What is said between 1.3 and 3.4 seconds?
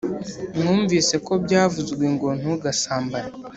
byavuzwe ngo ‘Ntugasambane.’